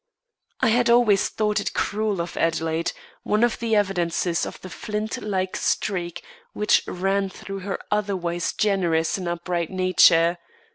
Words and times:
I 0.61 0.69
had 0.69 0.89
always 0.89 1.29
thought 1.29 1.59
it 1.59 1.75
cruel 1.75 2.21
of 2.21 2.35
Adelaide, 2.35 2.91
one 3.21 3.43
of 3.43 3.59
the 3.59 3.75
evidences 3.75 4.47
of 4.47 4.59
the 4.61 4.69
flint 4.71 5.21
like 5.21 5.55
streak 5.55 6.23
which 6.53 6.81
ran 6.87 7.29
through 7.29 7.59
her 7.59 7.77
otherwise 7.91 8.51
generous 8.53 9.19
and 9.19 9.27
upright 9.27 9.69
nature. 9.69 10.39